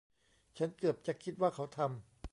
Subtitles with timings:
[0.57, 1.91] ฉันเกือบจะคิดว่าเขาทำ